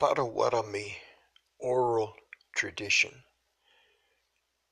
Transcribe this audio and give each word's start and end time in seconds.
Potawatomi 0.00 1.00
oral 1.60 2.16
tradition 2.56 3.22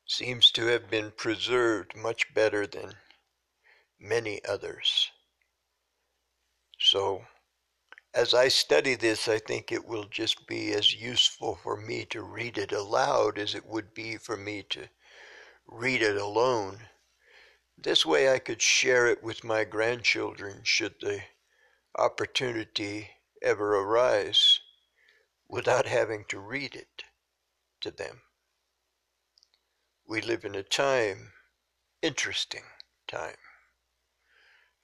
seems 0.05 0.51
to 0.51 0.67
have 0.67 0.91
been 0.91 1.13
preserved 1.13 1.95
much 1.95 2.35
better 2.35 2.67
than 2.67 2.97
many 4.01 4.45
others. 4.45 5.13
So, 6.77 7.25
as 8.13 8.35
I 8.35 8.49
study 8.49 8.97
this, 8.97 9.29
I 9.29 9.39
think 9.39 9.71
it 9.71 9.85
will 9.85 10.07
just 10.07 10.45
be 10.49 10.73
as 10.73 10.93
useful 10.93 11.55
for 11.55 11.77
me 11.77 12.05
to 12.07 12.23
read 12.23 12.59
it 12.59 12.73
aloud 12.73 13.39
as 13.39 13.55
it 13.55 13.65
would 13.65 13.95
be 13.95 14.17
for 14.17 14.37
me 14.37 14.65
to 14.71 14.89
read 15.69 16.03
it 16.03 16.17
alone. 16.17 16.89
This 17.79 18.05
way 18.05 18.33
I 18.33 18.41
could 18.41 18.61
share 18.61 19.07
it 19.07 19.23
with 19.23 19.45
my 19.45 19.63
grandchildren 19.63 20.63
should 20.65 20.99
the 21.01 21.23
opportunity 21.97 23.11
ever 23.41 23.77
arise 23.77 24.59
without 25.53 25.87
having 25.87 26.25
to 26.27 26.41
read 26.41 26.75
it 26.75 27.05
to 27.79 27.91
them. 27.91 28.23
We 30.09 30.23
live 30.23 30.47
in 30.47 30.55
a 30.55 30.63
time, 30.63 31.35
interesting 32.01 32.63
time, 33.07 33.37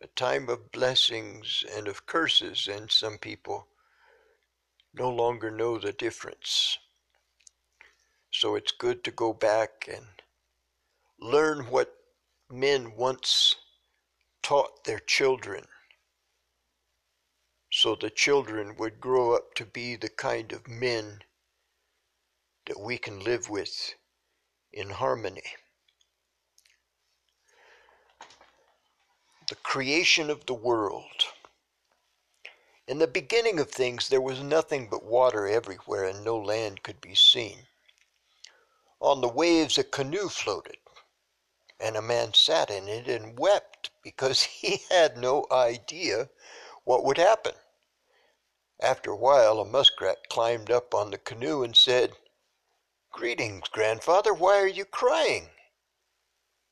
a 0.02 0.08
time 0.08 0.50
of 0.50 0.70
blessings 0.70 1.64
and 1.74 1.88
of 1.88 2.04
curses, 2.04 2.68
and 2.70 2.90
some 2.90 3.16
people 3.16 3.66
no 4.92 5.08
longer 5.08 5.50
know 5.50 5.78
the 5.78 5.92
difference. 5.92 6.76
So 8.30 8.54
it's 8.54 8.72
good 8.72 9.02
to 9.04 9.10
go 9.10 9.32
back 9.32 9.88
and 9.90 10.04
learn 11.18 11.60
what 11.70 11.94
men 12.50 12.94
once 12.94 13.56
taught 14.42 14.84
their 14.84 15.00
children 15.00 15.64
so 17.80 17.94
the 17.94 18.10
children 18.10 18.74
would 18.76 19.00
grow 19.00 19.36
up 19.36 19.54
to 19.54 19.64
be 19.64 19.94
the 19.94 20.08
kind 20.08 20.50
of 20.50 20.66
men 20.66 21.22
that 22.66 22.80
we 22.80 22.98
can 22.98 23.20
live 23.20 23.48
with 23.48 23.94
in 24.72 24.90
harmony. 24.90 25.44
The 29.48 29.54
creation 29.54 30.28
of 30.28 30.44
the 30.46 30.54
world. 30.54 31.22
In 32.88 32.98
the 32.98 33.06
beginning 33.06 33.60
of 33.60 33.70
things, 33.70 34.08
there 34.08 34.20
was 34.20 34.42
nothing 34.42 34.88
but 34.90 35.04
water 35.04 35.46
everywhere, 35.46 36.02
and 36.02 36.24
no 36.24 36.36
land 36.36 36.82
could 36.82 37.00
be 37.00 37.14
seen. 37.14 37.68
On 38.98 39.20
the 39.20 39.28
waves, 39.28 39.78
a 39.78 39.84
canoe 39.84 40.28
floated, 40.28 40.78
and 41.78 41.96
a 41.96 42.02
man 42.02 42.34
sat 42.34 42.70
in 42.70 42.88
it 42.88 43.06
and 43.06 43.38
wept 43.38 43.90
because 44.02 44.42
he 44.62 44.80
had 44.90 45.16
no 45.16 45.46
idea 45.52 46.28
what 46.82 47.04
would 47.04 47.18
happen. 47.18 47.54
After 48.80 49.10
a 49.10 49.16
while, 49.16 49.58
a 49.58 49.64
muskrat 49.64 50.28
climbed 50.28 50.70
up 50.70 50.94
on 50.94 51.10
the 51.10 51.18
canoe 51.18 51.62
and 51.62 51.76
said, 51.76 52.16
Greetings, 53.10 53.68
grandfather, 53.68 54.32
why 54.32 54.58
are 54.58 54.68
you 54.68 54.84
crying? 54.84 55.50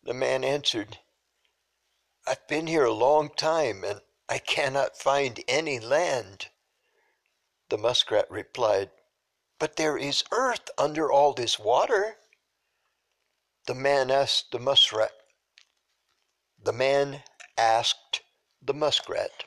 The 0.03 0.15
man 0.15 0.45
answered, 0.45 1.01
I've 2.27 2.47
been 2.47 2.67
here 2.69 2.84
a 2.84 2.93
long 2.93 3.34
time 3.34 3.83
and 3.83 4.01
I 4.29 4.39
cannot 4.39 4.97
find 4.97 5.43
any 5.49 5.81
land. 5.81 6.51
The 7.69 7.79
muskrat 7.79 8.31
replied, 8.31 8.91
But 9.59 9.77
there 9.77 9.99
is 9.99 10.23
earth 10.31 10.71
under 10.79 11.11
all 11.11 11.33
this 11.33 11.59
water. 11.59 12.19
The 13.67 13.75
man 13.75 14.12
asked 14.12 14.53
the 14.53 14.61
muskrat, 14.61 15.12
the 16.62 16.73
man 16.73 17.25
asked 17.57 18.23
the 18.62 18.75
muskrat, 18.75 19.47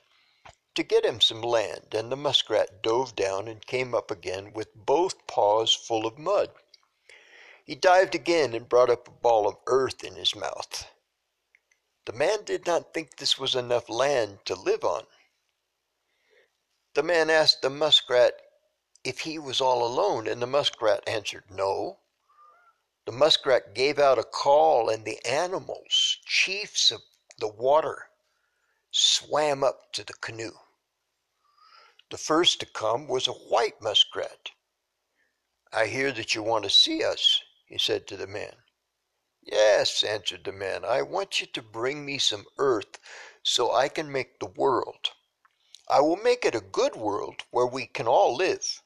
to 0.80 0.83
get 0.83 1.03
him 1.03 1.19
some 1.19 1.41
land, 1.41 1.94
and 1.94 2.09
the 2.09 2.16
muskrat 2.16 2.81
dove 2.81 3.13
down 3.13 3.49
and 3.49 3.67
came 3.67 3.94
up 3.94 4.09
again 4.09 4.53
with 4.53 4.73
both 4.73 5.27
paws 5.27 5.73
full 5.73 6.08
of 6.08 6.17
mud. 6.17 6.52
He 7.66 7.75
dived 7.75 8.16
again 8.16 8.53
and 8.53 8.69
brought 8.69 8.89
up 8.89 9.06
a 9.06 9.12
ball 9.12 9.45
of 9.45 9.57
earth 9.68 10.06
in 10.06 10.16
his 10.16 10.34
mouth. 10.34 10.89
The 12.06 12.13
man 12.13 12.45
did 12.45 12.66
not 12.66 12.94
think 12.94 13.18
this 13.18 13.38
was 13.38 13.56
enough 13.56 13.89
land 13.89 14.39
to 14.45 14.56
live 14.56 14.85
on. 14.85 15.03
The 16.94 17.03
man 17.03 17.29
asked 17.29 17.62
the 17.62 17.69
muskrat 17.69 18.41
if 19.03 19.19
he 19.19 19.38
was 19.38 19.59
all 19.59 19.85
alone, 19.85 20.29
and 20.29 20.41
the 20.41 20.47
muskrat 20.47 21.03
answered 21.06 21.51
no. 21.51 22.00
The 23.06 23.12
muskrat 23.12 23.75
gave 23.75 24.00
out 24.00 24.18
a 24.18 24.23
call, 24.23 24.89
and 24.89 25.03
the 25.03 25.19
animals, 25.25 26.19
chiefs 26.25 26.89
of 26.89 27.01
the 27.38 27.50
water, 27.50 28.06
swam 28.91 29.62
up 29.62 29.91
to 29.91 30.06
the 30.06 30.13
canoe. 30.13 30.53
The 32.09 32.18
first 32.18 32.59
to 32.59 32.66
come 32.66 33.08
was 33.08 33.28
a 33.28 33.34
white 33.34 33.81
muskrat. 33.81 34.50
I 35.72 35.86
hear 35.86 36.12
that 36.12 36.34
you 36.34 36.42
want 36.42 36.64
to 36.64 36.70
see 36.70 37.03
us, 37.03 37.44
he 37.66 37.78
said 37.78 38.08
to 38.08 38.18
the 38.18 38.25
man. 38.25 38.64
Yes, 39.44 40.03
answered 40.03 40.44
the 40.44 40.52
man, 40.52 40.84
I 40.84 41.03
want 41.03 41.40
you 41.40 41.48
to 41.48 41.62
bring 41.62 42.06
me 42.06 42.18
some 42.18 42.46
earth 42.58 43.00
so 43.44 43.72
I 43.72 43.90
can 43.90 44.12
make 44.12 44.40
the 44.40 44.48
world. 44.48 45.12
I 45.88 46.02
will 46.02 46.18
make 46.18 46.46
it 46.46 46.56
a 46.56 46.62
good 46.62 46.96
world 46.96 47.44
where 47.52 47.68
we 47.68 47.86
can 47.86 48.08
all 48.08 48.36
live. 48.36 48.81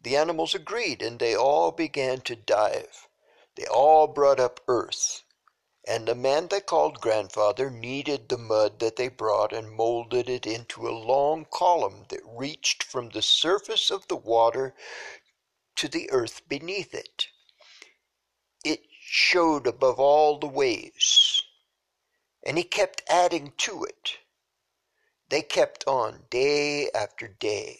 The 0.00 0.16
animals 0.16 0.54
agreed, 0.54 1.02
and 1.02 1.18
they 1.18 1.34
all 1.34 1.72
began 1.72 2.20
to 2.22 2.36
dive. 2.36 3.08
They 3.54 3.66
all 3.66 4.06
brought 4.06 4.40
up 4.40 4.60
earth. 4.66 5.24
And 5.88 6.06
the 6.06 6.14
man 6.14 6.48
they 6.48 6.60
called 6.60 7.00
grandfather 7.00 7.70
kneaded 7.70 8.28
the 8.28 8.36
mud 8.36 8.78
that 8.80 8.96
they 8.96 9.08
brought 9.08 9.54
and 9.54 9.72
molded 9.72 10.28
it 10.28 10.46
into 10.46 10.86
a 10.86 10.92
long 10.92 11.46
column 11.50 12.04
that 12.10 12.20
reached 12.26 12.82
from 12.82 13.08
the 13.08 13.22
surface 13.22 13.90
of 13.90 14.06
the 14.06 14.16
water 14.16 14.74
to 15.76 15.88
the 15.88 16.10
earth 16.10 16.46
beneath 16.46 16.92
it. 16.92 17.28
It 18.62 18.82
showed 19.00 19.66
above 19.66 19.98
all 19.98 20.38
the 20.38 20.46
waves, 20.46 21.42
and 22.44 22.58
he 22.58 22.64
kept 22.64 23.02
adding 23.08 23.54
to 23.56 23.84
it. 23.84 24.18
They 25.30 25.40
kept 25.40 25.86
on 25.86 26.26
day 26.28 26.90
after 26.90 27.28
day 27.28 27.78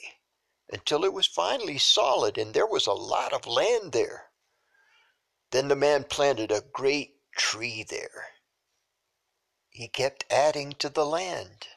until 0.71 1.05
it 1.05 1.13
was 1.13 1.27
finally 1.27 1.77
solid 1.77 2.39
and 2.39 2.55
there 2.55 2.67
was 2.67 2.87
a 2.87 2.93
lot 2.95 3.35
of 3.35 3.47
land 3.47 3.93
there. 3.93 4.31
Then 5.51 5.69
the 5.69 5.77
man 5.77 6.05
planted 6.05 6.51
a 6.51 6.63
great 6.73 7.18
tree 7.39 7.83
there. 7.83 8.27
He 9.71 9.89
kept 9.89 10.27
adding 10.31 10.73
to 10.81 10.91
the 10.91 11.07
land. 11.07 11.69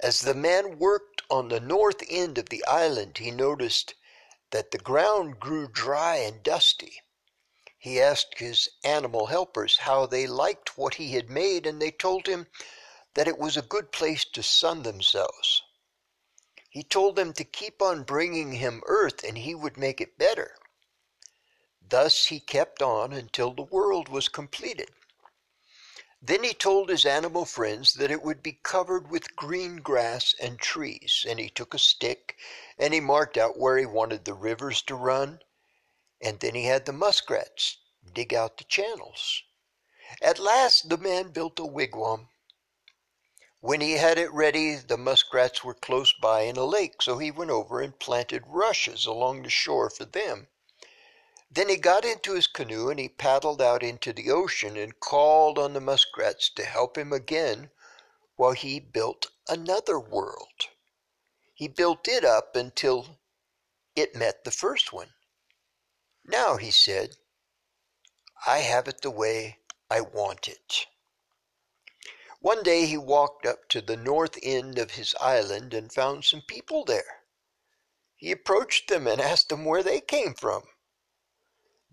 As 0.00 0.20
the 0.20 0.34
man 0.34 0.78
worked 0.78 1.22
on 1.30 1.48
the 1.48 1.60
north 1.60 2.02
end 2.08 2.38
of 2.38 2.48
the 2.48 2.64
island, 2.64 3.18
he 3.18 3.30
noticed 3.30 3.94
that 4.50 4.70
the 4.70 4.78
ground 4.78 5.38
grew 5.38 5.68
dry 5.68 6.16
and 6.16 6.42
dusty. 6.42 7.02
He 7.76 8.00
asked 8.00 8.38
his 8.38 8.68
animal 8.82 9.26
helpers 9.26 9.78
how 9.78 10.06
they 10.06 10.26
liked 10.26 10.78
what 10.78 10.94
he 10.94 11.12
had 11.12 11.30
made, 11.30 11.66
and 11.66 11.80
they 11.80 11.90
told 11.90 12.26
him 12.26 12.46
that 13.14 13.28
it 13.28 13.38
was 13.38 13.56
a 13.56 13.62
good 13.62 13.92
place 13.92 14.24
to 14.24 14.42
sun 14.42 14.82
themselves. 14.82 15.62
He 16.70 16.82
told 16.82 17.16
them 17.16 17.32
to 17.34 17.44
keep 17.44 17.82
on 17.82 18.04
bringing 18.04 18.52
him 18.52 18.82
earth, 18.86 19.22
and 19.22 19.38
he 19.38 19.54
would 19.54 19.76
make 19.76 20.00
it 20.00 20.18
better. 20.18 20.56
Thus 21.90 22.26
he 22.26 22.38
kept 22.38 22.82
on 22.82 23.14
until 23.14 23.54
the 23.54 23.62
world 23.62 24.10
was 24.10 24.28
completed. 24.28 24.90
Then 26.20 26.44
he 26.44 26.52
told 26.52 26.90
his 26.90 27.06
animal 27.06 27.46
friends 27.46 27.94
that 27.94 28.10
it 28.10 28.22
would 28.22 28.42
be 28.42 28.60
covered 28.62 29.08
with 29.08 29.34
green 29.36 29.76
grass 29.76 30.34
and 30.38 30.58
trees, 30.58 31.24
and 31.26 31.38
he 31.38 31.48
took 31.48 31.72
a 31.72 31.78
stick 31.78 32.36
and 32.76 32.92
he 32.92 33.00
marked 33.00 33.38
out 33.38 33.56
where 33.56 33.78
he 33.78 33.86
wanted 33.86 34.26
the 34.26 34.34
rivers 34.34 34.82
to 34.82 34.94
run, 34.94 35.40
and 36.20 36.40
then 36.40 36.54
he 36.54 36.64
had 36.64 36.84
the 36.84 36.92
muskrats 36.92 37.78
dig 38.12 38.34
out 38.34 38.58
the 38.58 38.64
channels. 38.64 39.42
At 40.20 40.38
last 40.38 40.90
the 40.90 40.98
man 40.98 41.30
built 41.30 41.58
a 41.58 41.64
wigwam. 41.64 42.28
When 43.60 43.80
he 43.80 43.92
had 43.92 44.18
it 44.18 44.30
ready, 44.32 44.74
the 44.74 44.98
muskrats 44.98 45.64
were 45.64 45.72
close 45.72 46.12
by 46.20 46.42
in 46.42 46.58
a 46.58 46.64
lake, 46.64 47.00
so 47.00 47.16
he 47.16 47.30
went 47.30 47.50
over 47.50 47.80
and 47.80 47.98
planted 47.98 48.44
rushes 48.46 49.06
along 49.06 49.42
the 49.42 49.48
shore 49.48 49.88
for 49.88 50.04
them. 50.04 50.48
Then 51.50 51.68
he 51.68 51.76
got 51.76 52.04
into 52.04 52.34
his 52.34 52.46
canoe 52.46 52.90
and 52.90 53.00
he 53.00 53.08
paddled 53.08 53.62
out 53.62 53.82
into 53.82 54.12
the 54.12 54.30
ocean 54.30 54.76
and 54.76 55.00
called 55.00 55.58
on 55.58 55.72
the 55.72 55.80
muskrats 55.80 56.50
to 56.50 56.64
help 56.64 56.98
him 56.98 57.12
again 57.12 57.70
while 58.36 58.52
he 58.52 58.78
built 58.78 59.28
another 59.48 59.98
world. 59.98 60.68
He 61.54 61.66
built 61.66 62.06
it 62.06 62.24
up 62.24 62.54
until 62.54 63.18
it 63.96 64.14
met 64.14 64.44
the 64.44 64.50
first 64.50 64.92
one. 64.92 65.14
Now, 66.24 66.56
he 66.56 66.70
said, 66.70 67.16
I 68.46 68.58
have 68.58 68.86
it 68.86 69.00
the 69.00 69.10
way 69.10 69.58
I 69.90 70.02
want 70.02 70.46
it. 70.46 70.86
One 72.40 72.62
day 72.62 72.86
he 72.86 72.96
walked 72.96 73.46
up 73.46 73.68
to 73.70 73.80
the 73.80 73.96
north 73.96 74.38
end 74.42 74.78
of 74.78 74.92
his 74.92 75.14
island 75.20 75.74
and 75.74 75.92
found 75.92 76.24
some 76.24 76.42
people 76.42 76.84
there. 76.84 77.24
He 78.14 78.30
approached 78.30 78.88
them 78.88 79.06
and 79.06 79.20
asked 79.20 79.48
them 79.48 79.64
where 79.64 79.82
they 79.82 80.00
came 80.00 80.34
from. 80.34 80.62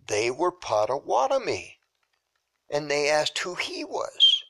They 0.07 0.29
were 0.29 0.51
Potawatomi, 0.51 1.79
and 2.69 2.91
they 2.91 3.09
asked 3.09 3.39
who 3.39 3.55
he 3.55 3.83
was. 3.83 4.43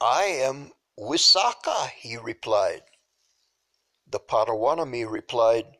I 0.00 0.24
am 0.24 0.72
Wisaka, 0.98 1.90
he 1.90 2.16
replied. 2.16 2.82
The 4.06 4.18
Potawatomi 4.18 5.04
replied, 5.04 5.76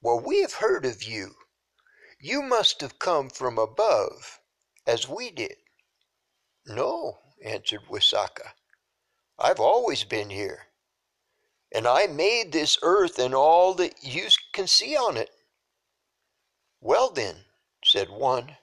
Well, 0.00 0.20
we 0.20 0.42
have 0.42 0.54
heard 0.54 0.86
of 0.86 1.02
you. 1.02 1.34
You 2.20 2.40
must 2.40 2.80
have 2.80 3.00
come 3.00 3.30
from 3.30 3.58
above, 3.58 4.40
as 4.86 5.08
we 5.08 5.30
did. 5.30 5.56
No, 6.64 7.18
answered 7.44 7.88
Wisaka. 7.90 8.54
I've 9.38 9.60
always 9.60 10.04
been 10.04 10.30
here. 10.30 10.68
And 11.72 11.88
I 11.88 12.06
made 12.06 12.52
this 12.52 12.78
earth 12.82 13.18
and 13.18 13.34
all 13.34 13.74
that 13.74 14.04
you 14.04 14.28
can 14.52 14.68
see 14.68 14.96
on 14.96 15.16
it. 15.16 15.33
Well, 16.86 17.08
then, 17.08 17.46
said 17.82 18.10
one, 18.10 18.58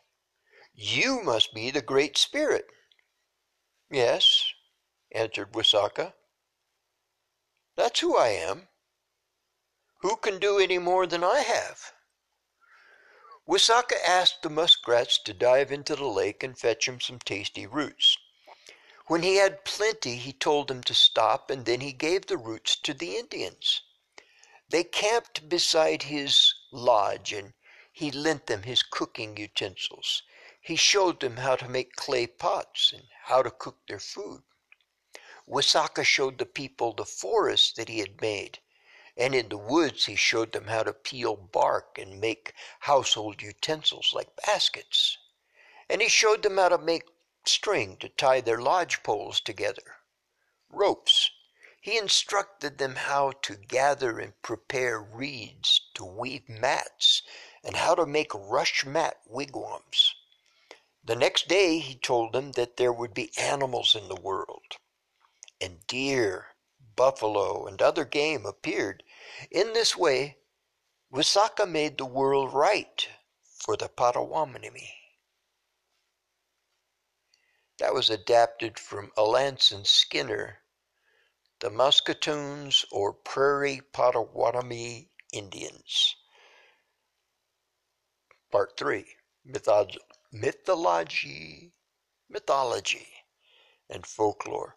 you 0.76 1.24
must 1.24 1.56
be 1.56 1.72
the 1.72 1.82
Great 1.82 2.20
Spirit. 2.20 2.68
Yes, 3.90 4.46
answered 5.12 5.54
Wisaka. 5.54 6.14
That's 7.76 8.00
who 8.00 8.16
I 8.16 8.28
am. 8.28 8.68
Who 10.02 10.18
can 10.18 10.38
do 10.38 10.60
any 10.60 10.78
more 10.78 11.08
than 11.08 11.24
I 11.24 11.40
have? 11.40 11.94
Wisaka 13.48 13.96
asked 14.08 14.44
the 14.44 14.52
muskrats 14.52 15.18
to 15.24 15.34
dive 15.34 15.72
into 15.72 15.96
the 15.96 16.06
lake 16.06 16.44
and 16.44 16.56
fetch 16.56 16.88
him 16.88 17.02
some 17.02 17.18
tasty 17.18 17.66
roots. 17.66 18.16
When 19.08 19.24
he 19.24 19.38
had 19.38 19.66
plenty, 19.66 20.18
he 20.18 20.32
told 20.32 20.68
them 20.68 20.84
to 20.84 20.94
stop, 20.94 21.50
and 21.50 21.66
then 21.66 21.82
he 21.82 21.92
gave 21.92 22.28
the 22.28 22.38
roots 22.38 22.76
to 22.82 22.94
the 22.94 23.18
Indians. 23.18 23.82
They 24.70 24.84
camped 24.84 25.50
beside 25.50 26.04
his 26.04 26.54
lodge, 26.72 27.34
and 27.34 27.54
he 27.94 28.10
lent 28.10 28.48
them 28.48 28.64
his 28.64 28.84
cooking 28.84 29.36
utensils. 29.36 30.24
He 30.62 30.78
showed 30.78 31.20
them 31.20 31.38
how 31.38 31.58
to 31.58 31.68
make 31.68 31.98
clay 31.98 32.26
pots 32.26 32.94
and 32.94 33.04
how 33.26 33.44
to 33.44 33.52
cook 33.52 33.80
their 33.88 34.00
food. 34.00 34.44
Wisaka 35.46 36.06
showed 36.06 36.38
the 36.38 36.46
people 36.46 36.94
the 36.94 37.04
forest 37.04 37.76
that 37.76 37.90
he 37.90 38.00
had 38.00 38.22
made, 38.22 38.60
and 39.18 39.36
in 39.36 39.50
the 39.50 39.58
woods 39.58 40.06
he 40.06 40.16
showed 40.16 40.54
them 40.54 40.68
how 40.68 40.84
to 40.84 40.94
peel 40.94 41.36
bark 41.36 41.98
and 41.98 42.22
make 42.22 42.54
household 42.80 43.42
utensils 43.42 44.14
like 44.14 44.38
baskets. 44.46 45.18
And 45.90 46.02
he 46.02 46.08
showed 46.08 46.44
them 46.44 46.58
how 46.58 46.70
to 46.70 46.78
make 46.78 47.10
string 47.46 47.98
to 47.98 48.08
tie 48.08 48.40
their 48.40 48.62
lodge 48.62 49.04
poles 49.04 49.42
together, 49.42 49.98
ropes. 50.70 51.30
He 51.82 51.98
instructed 51.98 52.78
them 52.78 52.96
how 52.96 53.32
to 53.42 53.58
gather 53.58 54.18
and 54.20 54.42
prepare 54.42 55.02
reeds 55.02 55.82
to 55.96 56.06
weave 56.06 56.48
mats 56.48 57.24
and 57.64 57.76
how 57.76 57.96
to 57.96 58.06
make 58.06 58.34
rush 58.34 58.86
mat 58.86 59.20
wigwams. 59.28 60.16
The 61.04 61.16
next 61.16 61.48
day 61.48 61.80
he 61.80 61.96
told 61.96 62.34
them 62.34 62.52
that 62.54 62.78
there 62.78 62.94
would 62.94 63.14
be 63.14 63.32
animals 63.38 63.96
in 63.96 64.08
the 64.08 64.22
world, 64.22 64.78
and 65.60 65.86
deer, 65.88 66.48
buffalo, 66.96 67.66
and 67.66 67.82
other 67.82 68.06
game 68.06 68.46
appeared. 68.46 69.04
In 69.50 69.74
this 69.74 69.98
way, 69.98 70.38
Wisaka 71.12 71.68
made 71.68 71.98
the 71.98 72.06
world 72.06 72.54
right 72.54 73.08
for 73.44 73.76
the 73.76 73.90
Potawatomi. 73.90 74.94
That 77.80 77.94
was 77.94 78.10
adapted 78.12 78.78
from 78.78 79.12
Alanson 79.18 79.88
Skinner, 79.88 80.60
The 81.60 81.72
Mascoutens 81.72 82.86
or 82.92 83.12
Prairie 83.12 83.82
Potawatomi 83.92 85.10
Indians. 85.34 86.16
Part 88.52 88.78
3 88.78 89.06
Mythology, 89.46 90.00
Mythology, 90.34 91.72
Mythology 92.30 93.08
and 93.90 94.06
Folklore. 94.06 94.76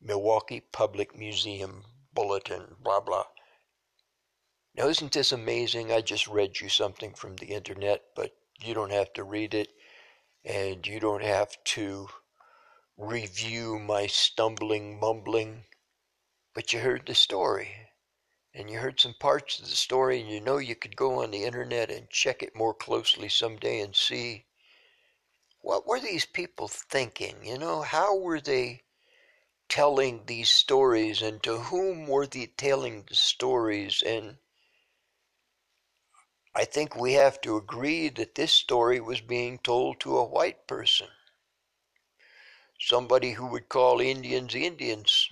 Milwaukee 0.00 0.60
Public 0.60 1.16
Museum 1.16 1.84
Bulletin, 2.12 2.76
blah 2.80 2.98
blah. 2.98 3.26
Now, 4.74 4.88
isn't 4.88 5.12
this 5.12 5.30
amazing? 5.30 5.92
I 5.92 6.00
just 6.00 6.26
read 6.26 6.60
you 6.60 6.68
something 6.68 7.14
from 7.14 7.36
the 7.36 7.46
internet, 7.46 8.02
but 8.16 8.36
you 8.58 8.74
don't 8.74 8.92
have 8.92 9.12
to 9.12 9.22
read 9.22 9.54
it 9.54 9.72
and 10.44 10.84
you 10.84 10.98
don't 10.98 11.22
have 11.22 11.56
to 11.76 12.08
review 12.96 13.78
my 13.78 14.08
stumbling, 14.08 14.98
mumbling, 14.98 15.64
but 16.54 16.72
you 16.72 16.80
heard 16.80 17.06
the 17.06 17.14
story. 17.14 17.87
And 18.54 18.70
you 18.70 18.78
heard 18.78 18.98
some 18.98 19.14
parts 19.14 19.58
of 19.58 19.66
the 19.66 19.76
story, 19.76 20.20
and 20.20 20.30
you 20.30 20.40
know 20.40 20.58
you 20.58 20.74
could 20.74 20.96
go 20.96 21.22
on 21.22 21.30
the 21.30 21.44
internet 21.44 21.90
and 21.90 22.10
check 22.10 22.42
it 22.42 22.54
more 22.54 22.74
closely 22.74 23.28
someday 23.28 23.80
and 23.80 23.94
see 23.94 24.46
what 25.60 25.86
were 25.86 26.00
these 26.00 26.24
people 26.24 26.68
thinking? 26.68 27.44
You 27.44 27.58
know, 27.58 27.82
how 27.82 28.16
were 28.16 28.40
they 28.40 28.84
telling 29.68 30.24
these 30.24 30.50
stories, 30.50 31.20
and 31.20 31.42
to 31.42 31.58
whom 31.58 32.06
were 32.06 32.26
they 32.26 32.46
telling 32.46 33.04
the 33.04 33.16
stories? 33.16 34.02
And 34.02 34.38
I 36.54 36.64
think 36.64 36.96
we 36.96 37.12
have 37.14 37.40
to 37.42 37.56
agree 37.56 38.08
that 38.08 38.34
this 38.34 38.52
story 38.52 38.98
was 38.98 39.20
being 39.20 39.58
told 39.58 40.00
to 40.00 40.16
a 40.16 40.24
white 40.24 40.66
person. 40.66 41.08
Somebody 42.80 43.32
who 43.32 43.46
would 43.48 43.68
call 43.68 44.00
Indians 44.00 44.54
Indians 44.54 45.28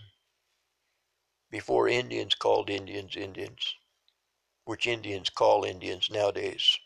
before 1.56 1.88
Indians 1.88 2.34
called 2.34 2.68
Indians 2.68 3.16
Indians, 3.16 3.76
which 4.66 4.86
Indians 4.86 5.30
call 5.30 5.64
Indians 5.64 6.10
nowadays, 6.10 6.76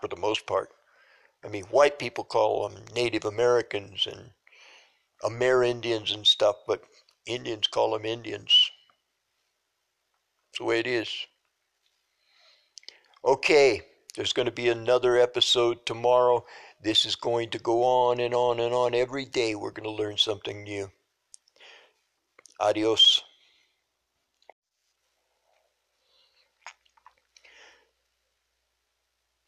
for 0.00 0.06
the 0.06 0.14
most 0.14 0.46
part. 0.46 0.68
I 1.44 1.48
mean, 1.48 1.64
white 1.64 1.98
people 1.98 2.22
call 2.22 2.68
them 2.68 2.84
Native 2.94 3.24
Americans 3.24 4.06
and 4.06 4.30
Amerindians 5.24 6.14
and 6.14 6.24
stuff, 6.24 6.54
but 6.68 6.84
Indians 7.26 7.66
call 7.66 7.90
them 7.90 8.04
Indians. 8.04 8.70
It's 10.50 10.60
the 10.60 10.64
way 10.64 10.78
it 10.78 10.86
is. 10.86 11.10
Okay, 13.24 13.82
there's 14.14 14.32
going 14.32 14.46
to 14.46 14.52
be 14.52 14.68
another 14.68 15.16
episode 15.16 15.84
tomorrow. 15.84 16.44
This 16.80 17.04
is 17.06 17.16
going 17.16 17.50
to 17.50 17.58
go 17.58 17.82
on 17.82 18.20
and 18.20 18.32
on 18.32 18.60
and 18.60 18.72
on. 18.72 18.94
Every 18.94 19.24
day 19.24 19.56
we're 19.56 19.72
going 19.72 19.90
to 19.90 20.02
learn 20.02 20.16
something 20.16 20.62
new. 20.62 20.92
Adios. 22.62 23.22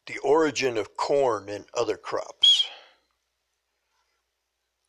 The 0.07 0.17
origin 0.17 0.77
of 0.77 0.97
corn 0.97 1.47
and 1.47 1.65
other 1.73 1.95
crops. 1.95 2.67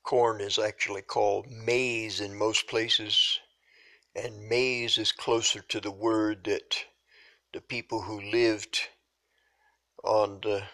Corn 0.02 0.40
is 0.40 0.58
actually 0.58 1.02
called 1.02 1.46
maize 1.48 2.20
in 2.20 2.36
most 2.36 2.66
places, 2.66 3.38
and 4.16 4.48
maize 4.48 4.98
is 4.98 5.12
closer 5.12 5.60
to 5.68 5.80
the 5.80 5.92
word 5.92 6.42
that 6.44 6.84
the 7.52 7.60
people 7.60 8.02
who 8.02 8.20
lived 8.20 8.88
on 10.02 10.40
the 10.42 10.64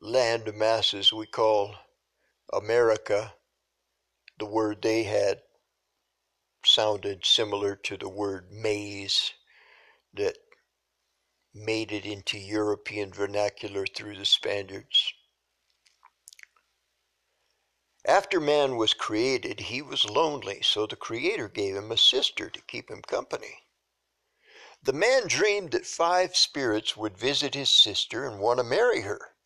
land 0.00 0.48
masses 0.54 1.12
we 1.12 1.26
call 1.26 1.74
America, 2.52 3.34
the 4.38 4.46
word 4.46 4.80
they 4.80 5.02
had 5.02 5.40
sounded 6.72 7.26
similar 7.26 7.76
to 7.76 7.96
the 7.96 8.08
word 8.08 8.50
maize 8.50 9.32
that 10.14 10.38
made 11.54 11.92
it 11.92 12.06
into 12.06 12.38
European 12.38 13.12
vernacular 13.12 13.84
through 13.86 14.16
the 14.16 14.24
Spaniards. 14.24 15.12
After 18.06 18.40
man 18.40 18.76
was 18.76 18.94
created, 18.94 19.60
he 19.60 19.82
was 19.82 20.08
lonely, 20.08 20.62
so 20.62 20.86
the 20.86 20.96
Creator 20.96 21.48
gave 21.50 21.76
him 21.76 21.92
a 21.92 21.96
sister 21.96 22.50
to 22.50 22.62
keep 22.62 22.90
him 22.90 23.02
company. 23.02 23.62
The 24.82 24.92
man 24.92 25.28
dreamed 25.28 25.70
that 25.72 25.86
five 25.86 26.36
spirits 26.36 26.96
would 26.96 27.16
visit 27.16 27.54
his 27.54 27.70
sister 27.70 28.26
and 28.26 28.40
want 28.40 28.58
to 28.58 28.64
marry 28.64 29.02
her. 29.02 29.36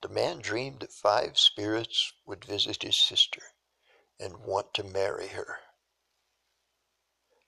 The 0.00 0.08
man 0.08 0.38
dreamed 0.38 0.80
that 0.80 0.92
five 0.92 1.38
spirits 1.38 2.12
would 2.24 2.44
visit 2.44 2.82
his 2.82 2.96
sister 2.96 3.42
and 4.18 4.38
want 4.38 4.72
to 4.74 4.84
marry 4.84 5.28
her. 5.28 5.58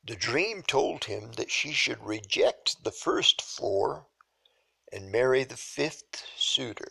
The 0.02 0.16
dream 0.16 0.62
told 0.62 1.04
him 1.04 1.32
that 1.32 1.50
she 1.50 1.72
should 1.72 2.02
reject 2.02 2.82
the 2.84 2.90
first 2.90 3.42
four 3.42 4.06
and 4.90 5.12
marry 5.12 5.44
the 5.44 5.56
fifth 5.56 6.26
suitor. 6.36 6.90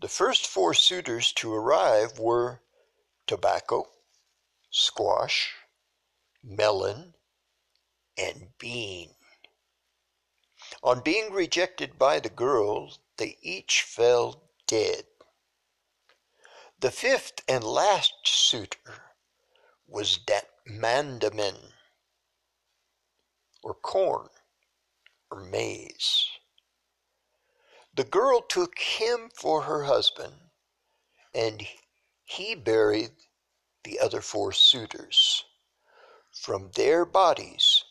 The 0.00 0.08
first 0.08 0.46
four 0.46 0.74
suitors 0.74 1.32
to 1.34 1.54
arrive 1.54 2.18
were 2.18 2.62
tobacco, 3.26 3.92
squash, 4.70 5.54
melon, 6.42 7.14
and 8.16 8.56
bean. 8.58 9.14
On 10.82 11.00
being 11.00 11.32
rejected 11.32 11.98
by 11.98 12.18
the 12.18 12.30
girl, 12.30 12.98
they 13.18 13.38
each 13.40 13.82
fell 13.82 14.50
dead. 14.66 15.06
The 16.80 16.90
fifth 16.90 17.42
and 17.46 17.62
last 17.62 18.14
suitor 18.24 19.04
was 19.86 20.20
that 20.26 20.53
mandamin, 20.68 21.72
or 23.62 23.74
corn, 23.74 24.28
or 25.30 25.44
maize. 25.44 26.26
The 27.94 28.04
girl 28.04 28.40
took 28.40 28.78
him 28.78 29.30
for 29.34 29.62
her 29.62 29.84
husband, 29.84 30.34
and 31.34 31.66
he 32.24 32.54
buried 32.54 33.12
the 33.84 34.00
other 34.00 34.20
four 34.20 34.52
suitors. 34.52 35.44
From 36.32 36.70
their 36.72 37.04
bodies 37.04 37.84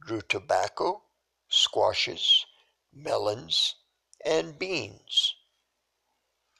grew 0.00 0.22
tobacco, 0.22 1.04
squashes, 1.48 2.46
melons, 2.92 3.76
and 4.24 4.58
beans. 4.58 5.34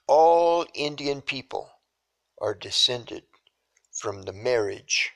All 0.07 0.67
Indian 0.75 1.23
people 1.23 1.71
are 2.41 2.55
descended 2.55 3.25
from 3.93 4.23
the 4.23 4.33
marriage 4.33 5.13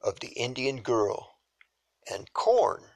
of 0.00 0.20
the 0.20 0.32
Indian 0.32 0.82
girl 0.82 1.38
and 2.10 2.32
corn. 2.32 2.90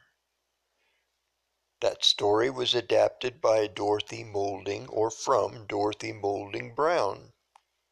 That 1.81 2.05
story 2.05 2.49
was 2.49 2.75
adapted 2.75 3.41
by 3.41 3.67
Dorothy 3.67 4.23
Moulding 4.23 4.87
or 4.89 5.11
from 5.11 5.67
Dorothy 5.67 6.13
Moulding 6.13 6.75
Brown, 6.75 7.33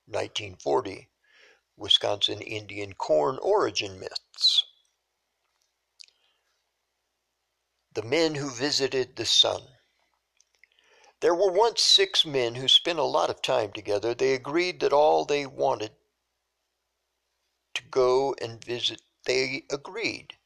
1940, 0.07 1.11
Wisconsin 1.76 2.40
Indian 2.40 2.93
Corn 2.93 3.38
Origin 3.43 3.99
Myths. 3.99 4.64
The 7.93 8.02
Men 8.02 8.37
Who 8.37 8.50
Visited 8.50 9.17
the 9.17 9.26
Sun. 9.26 9.62
There 11.19 11.35
were 11.35 11.50
once 11.50 11.83
six 11.83 12.25
men 12.25 12.55
who 12.55 12.69
spent 12.69 12.99
a 12.99 13.05
lot 13.05 13.29
of 13.29 13.43
time 13.43 13.73
together. 13.73 14.14
They 14.14 14.35
agreed 14.35 14.81
that 14.81 14.93
all 14.93 15.25
they 15.25 15.45
wanted 15.47 15.93
to 17.75 17.83
go 17.85 18.35
and 18.41 18.65
visit, 18.65 19.03
they 19.25 19.65
agreed 19.71 20.37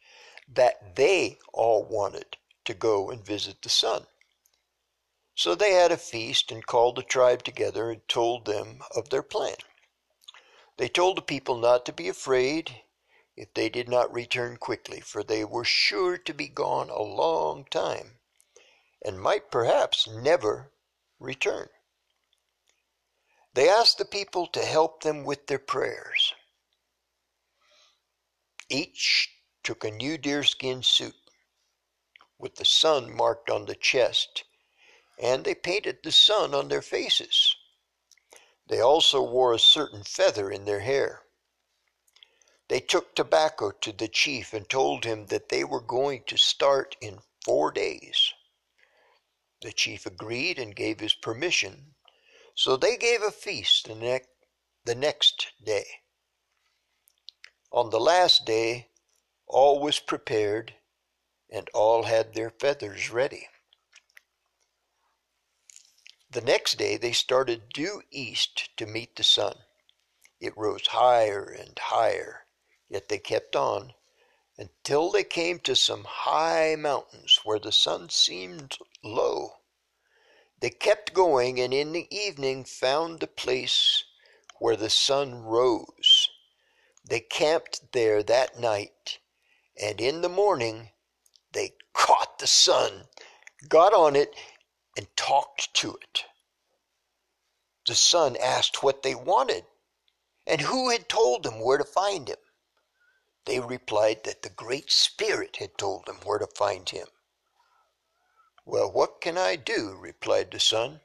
that 0.48 0.96
they 0.96 1.38
all 1.52 1.84
wanted 1.84 2.36
to 2.64 2.74
go 2.74 3.10
and 3.10 3.24
visit 3.24 3.62
the 3.62 3.68
sun. 3.68 4.06
So 5.34 5.54
they 5.54 5.72
had 5.72 5.90
a 5.90 5.96
feast 5.96 6.52
and 6.52 6.66
called 6.66 6.96
the 6.96 7.02
tribe 7.02 7.42
together 7.42 7.90
and 7.90 8.06
told 8.08 8.44
them 8.44 8.82
of 8.94 9.10
their 9.10 9.22
plan. 9.22 9.56
They 10.76 10.88
told 10.88 11.16
the 11.16 11.22
people 11.22 11.56
not 11.56 11.86
to 11.86 11.92
be 11.92 12.08
afraid 12.08 12.82
if 13.36 13.52
they 13.54 13.68
did 13.68 13.88
not 13.88 14.12
return 14.12 14.56
quickly, 14.56 15.00
for 15.00 15.22
they 15.22 15.44
were 15.44 15.64
sure 15.64 16.16
to 16.18 16.34
be 16.34 16.48
gone 16.48 16.90
a 16.90 17.02
long 17.02 17.64
time 17.64 18.18
and 19.04 19.20
might 19.20 19.50
perhaps 19.50 20.06
never 20.06 20.72
return. 21.18 21.68
They 23.52 23.68
asked 23.68 23.98
the 23.98 24.04
people 24.04 24.46
to 24.48 24.64
help 24.64 25.02
them 25.02 25.24
with 25.24 25.46
their 25.46 25.58
prayers. 25.58 26.34
Each 28.68 29.28
took 29.62 29.84
a 29.84 29.90
new 29.90 30.16
deerskin 30.16 30.82
suit 30.82 31.16
with 32.38 32.56
the 32.56 32.64
sun 32.64 33.14
marked 33.14 33.50
on 33.50 33.66
the 33.66 33.74
chest, 33.74 34.44
and 35.18 35.44
they 35.44 35.54
painted 35.54 35.98
the 36.02 36.12
sun 36.12 36.54
on 36.54 36.68
their 36.68 36.82
faces. 36.82 37.56
They 38.68 38.80
also 38.80 39.22
wore 39.22 39.52
a 39.52 39.58
certain 39.58 40.02
feather 40.02 40.50
in 40.50 40.64
their 40.64 40.80
hair. 40.80 41.22
They 42.68 42.80
took 42.80 43.14
tobacco 43.14 43.70
to 43.70 43.92
the 43.92 44.08
chief 44.08 44.54
and 44.54 44.68
told 44.68 45.04
him 45.04 45.26
that 45.26 45.50
they 45.50 45.64
were 45.64 45.82
going 45.82 46.24
to 46.24 46.38
start 46.38 46.96
in 47.00 47.20
four 47.44 47.70
days. 47.70 48.32
The 49.60 49.72
chief 49.72 50.06
agreed 50.06 50.58
and 50.58 50.74
gave 50.74 51.00
his 51.00 51.14
permission, 51.14 51.94
so 52.54 52.76
they 52.76 52.96
gave 52.96 53.22
a 53.22 53.30
feast 53.30 53.86
the, 53.86 53.94
ne- 53.94 54.26
the 54.84 54.94
next 54.94 55.52
day. 55.62 55.86
On 57.74 57.90
the 57.90 57.98
last 57.98 58.44
day, 58.44 58.90
all 59.48 59.80
was 59.80 59.98
prepared, 59.98 60.76
and 61.50 61.68
all 61.74 62.04
had 62.04 62.32
their 62.32 62.50
feathers 62.50 63.10
ready. 63.10 63.48
The 66.30 66.40
next 66.40 66.78
day 66.78 66.96
they 66.96 67.10
started 67.10 67.72
due 67.72 68.02
east 68.12 68.70
to 68.76 68.86
meet 68.86 69.16
the 69.16 69.24
sun. 69.24 69.56
It 70.38 70.56
rose 70.56 70.86
higher 70.86 71.42
and 71.42 71.76
higher, 71.76 72.46
yet 72.88 73.08
they 73.08 73.18
kept 73.18 73.56
on 73.56 73.94
until 74.56 75.10
they 75.10 75.24
came 75.24 75.58
to 75.58 75.74
some 75.74 76.04
high 76.04 76.76
mountains 76.76 77.40
where 77.42 77.58
the 77.58 77.72
sun 77.72 78.08
seemed 78.08 78.78
low. 79.02 79.56
They 80.60 80.70
kept 80.70 81.12
going 81.12 81.58
and 81.58 81.74
in 81.74 81.90
the 81.90 82.06
evening 82.16 82.66
found 82.66 83.18
the 83.18 83.26
place 83.26 84.04
where 84.60 84.76
the 84.76 84.90
sun 84.90 85.42
rose. 85.42 86.13
They 87.04 87.20
camped 87.20 87.92
there 87.92 88.22
that 88.22 88.58
night, 88.58 89.18
and 89.80 90.00
in 90.00 90.22
the 90.22 90.28
morning 90.28 90.90
they 91.52 91.74
caught 91.92 92.38
the 92.38 92.46
sun, 92.46 93.08
got 93.68 93.92
on 93.92 94.16
it, 94.16 94.34
and 94.96 95.06
talked 95.16 95.74
to 95.74 95.96
it. 95.96 96.24
The 97.86 97.94
sun 97.94 98.36
asked 98.36 98.82
what 98.82 99.02
they 99.02 99.14
wanted 99.14 99.66
and 100.46 100.60
who 100.60 100.90
had 100.90 101.08
told 101.08 101.42
them 101.42 101.60
where 101.60 101.78
to 101.78 101.84
find 101.84 102.28
him. 102.28 102.38
They 103.44 103.60
replied 103.60 104.24
that 104.24 104.42
the 104.42 104.50
Great 104.50 104.90
Spirit 104.90 105.56
had 105.56 105.76
told 105.76 106.06
them 106.06 106.20
where 106.24 106.38
to 106.38 106.46
find 106.46 106.88
him. 106.88 107.08
Well, 108.64 108.90
what 108.90 109.20
can 109.20 109.36
I 109.36 109.56
do? 109.56 109.96
replied 110.00 110.50
the 110.50 110.60
sun. 110.60 111.00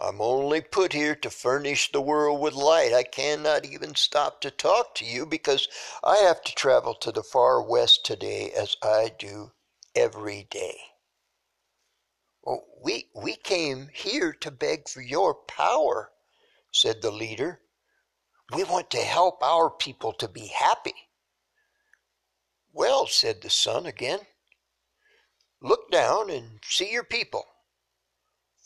I'm 0.00 0.20
only 0.20 0.60
put 0.60 0.92
here 0.92 1.16
to 1.16 1.30
furnish 1.30 1.90
the 1.90 2.02
world 2.02 2.40
with 2.40 2.52
light. 2.52 2.92
I 2.92 3.02
cannot 3.02 3.64
even 3.64 3.94
stop 3.94 4.42
to 4.42 4.50
talk 4.50 4.94
to 4.96 5.06
you 5.06 5.24
because 5.24 5.68
I 6.04 6.16
have 6.18 6.42
to 6.42 6.54
travel 6.54 6.94
to 6.96 7.10
the 7.10 7.22
far 7.22 7.62
west 7.62 8.04
today 8.04 8.52
as 8.52 8.76
I 8.82 9.12
do 9.18 9.52
every 9.94 10.48
day. 10.50 10.76
Well, 12.42 12.66
we, 12.84 13.08
we 13.14 13.36
came 13.36 13.88
here 13.92 14.34
to 14.34 14.50
beg 14.50 14.88
for 14.88 15.00
your 15.00 15.34
power, 15.34 16.12
said 16.72 17.00
the 17.00 17.10
leader. 17.10 17.62
We 18.54 18.64
want 18.64 18.90
to 18.90 18.98
help 18.98 19.42
our 19.42 19.70
people 19.70 20.12
to 20.14 20.28
be 20.28 20.48
happy. 20.48 20.94
Well, 22.72 23.06
said 23.06 23.40
the 23.40 23.50
sun 23.50 23.86
again, 23.86 24.20
look 25.62 25.90
down 25.90 26.28
and 26.28 26.60
see 26.62 26.92
your 26.92 27.02
people. 27.04 27.46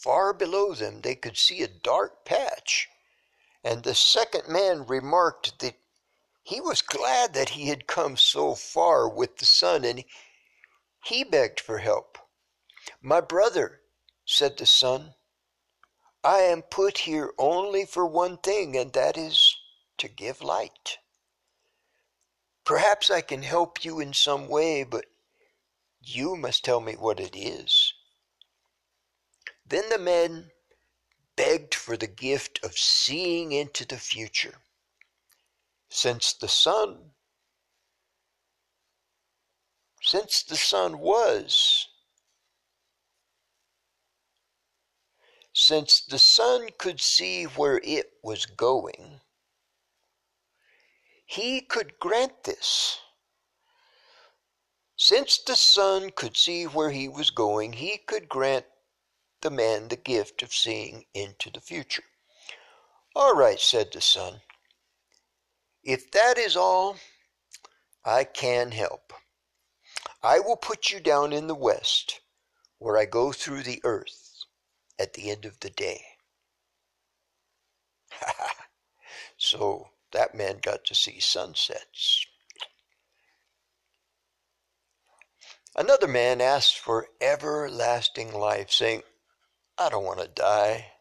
Far 0.02 0.32
below 0.32 0.72
them 0.72 1.02
they 1.02 1.14
could 1.14 1.36
see 1.36 1.62
a 1.62 1.68
dark 1.68 2.24
patch, 2.24 2.88
and 3.62 3.82
the 3.82 3.94
second 3.94 4.48
man 4.48 4.86
remarked 4.86 5.58
that 5.58 5.76
he 6.42 6.58
was 6.58 6.80
glad 6.80 7.34
that 7.34 7.50
he 7.50 7.66
had 7.68 7.86
come 7.86 8.16
so 8.16 8.54
far 8.54 9.06
with 9.06 9.36
the 9.36 9.44
sun, 9.44 9.84
and 9.84 10.04
he 11.04 11.22
begged 11.22 11.60
for 11.60 11.78
help. 11.78 12.16
My 13.02 13.20
brother, 13.20 13.82
said 14.24 14.56
the 14.56 14.64
sun, 14.64 15.16
I 16.24 16.38
am 16.38 16.62
put 16.62 16.98
here 16.98 17.34
only 17.36 17.84
for 17.84 18.06
one 18.06 18.38
thing, 18.38 18.78
and 18.78 18.94
that 18.94 19.18
is 19.18 19.54
to 19.98 20.08
give 20.08 20.40
light. 20.40 20.96
Perhaps 22.64 23.10
I 23.10 23.20
can 23.20 23.42
help 23.42 23.84
you 23.84 24.00
in 24.00 24.14
some 24.14 24.48
way, 24.48 24.82
but 24.82 25.04
you 26.00 26.36
must 26.36 26.64
tell 26.64 26.80
me 26.80 26.94
what 26.94 27.20
it 27.20 27.36
is. 27.36 27.89
Then 29.70 29.88
the 29.88 29.98
men 29.98 30.50
begged 31.36 31.74
for 31.74 31.96
the 31.96 32.06
gift 32.06 32.62
of 32.62 32.78
seeing 32.78 33.52
into 33.52 33.84
the 33.86 33.98
future. 33.98 34.62
Since 35.88 36.34
the 36.34 36.48
sun 36.48 37.12
since 40.02 40.42
the 40.42 40.56
sun 40.56 40.98
was 40.98 41.88
since 45.52 46.00
the 46.00 46.18
sun 46.18 46.70
could 46.78 47.00
see 47.00 47.44
where 47.44 47.80
it 47.84 48.12
was 48.22 48.46
going 48.46 49.20
he 51.26 51.60
could 51.60 51.98
grant 51.98 52.44
this 52.44 52.98
since 54.96 55.38
the 55.38 55.54
sun 55.56 56.10
could 56.10 56.36
see 56.36 56.64
where 56.64 56.90
he 56.90 57.08
was 57.08 57.30
going 57.30 57.74
he 57.74 57.98
could 57.98 58.28
grant 58.28 58.64
the 59.42 59.50
man 59.50 59.88
the 59.88 59.96
gift 59.96 60.42
of 60.42 60.54
seeing 60.54 61.04
into 61.14 61.50
the 61.50 61.60
future. 61.60 62.04
All 63.14 63.34
right, 63.34 63.58
said 63.58 63.92
the 63.92 64.00
sun. 64.00 64.40
If 65.82 66.10
that 66.12 66.38
is 66.38 66.56
all, 66.56 66.96
I 68.04 68.24
can 68.24 68.72
help. 68.72 69.12
I 70.22 70.40
will 70.40 70.56
put 70.56 70.90
you 70.90 71.00
down 71.00 71.32
in 71.32 71.46
the 71.46 71.54
west, 71.54 72.20
where 72.78 72.98
I 72.98 73.06
go 73.06 73.32
through 73.32 73.62
the 73.62 73.80
earth 73.84 74.44
at 74.98 75.14
the 75.14 75.30
end 75.30 75.44
of 75.44 75.60
the 75.60 75.70
day. 75.70 76.04
so 79.38 79.88
that 80.12 80.34
man 80.34 80.58
got 80.62 80.84
to 80.86 80.94
see 80.94 81.20
sunsets. 81.20 82.26
Another 85.76 86.08
man 86.08 86.40
asked 86.40 86.78
for 86.78 87.08
everlasting 87.20 88.32
life, 88.32 88.70
saying, 88.70 89.02
I 89.80 89.88
don't 89.88 90.04
want 90.04 90.20
to 90.20 90.28
die. 90.28 90.92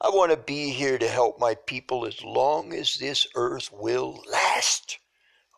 I 0.00 0.08
want 0.08 0.32
to 0.32 0.36
be 0.36 0.70
here 0.70 0.98
to 0.98 1.08
help 1.08 1.38
my 1.38 1.54
people 1.54 2.04
as 2.04 2.20
long 2.20 2.74
as 2.74 2.96
this 2.96 3.28
earth 3.36 3.70
will 3.72 4.24
last. 4.28 4.98